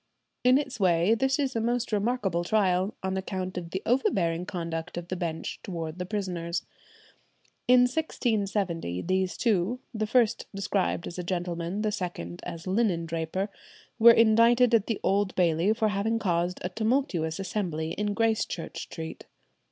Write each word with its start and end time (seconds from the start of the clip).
In 0.43 0.57
its 0.57 0.79
way 0.79 1.13
this 1.13 1.37
is 1.37 1.55
a 1.55 1.61
most 1.61 1.91
remarkable 1.91 2.43
trial, 2.43 2.95
on 3.03 3.15
account 3.15 3.55
of 3.55 3.69
the 3.69 3.83
overbearing 3.85 4.47
conduct 4.47 4.97
of 4.97 5.09
the 5.09 5.15
Bench 5.15 5.59
towards 5.61 5.99
the 5.99 6.07
prisoners. 6.07 6.65
In 7.67 7.81
1670 7.81 9.03
these 9.03 9.37
two, 9.37 9.79
the 9.93 10.07
first 10.07 10.47
described 10.55 11.05
as 11.05 11.17
gentleman, 11.17 11.83
the 11.83 11.91
second 11.91 12.41
as 12.45 12.65
linen 12.65 13.05
draper, 13.05 13.49
were 13.99 14.09
indicted 14.11 14.73
at 14.73 14.87
the 14.87 14.99
Old 15.03 15.35
Bailey 15.35 15.71
for 15.71 15.89
having 15.89 16.17
caused 16.17 16.57
a 16.63 16.69
tumultuous 16.69 17.37
assembly 17.37 17.91
in 17.91 18.15
Gracechurch 18.15 18.79
Street. 18.81 19.27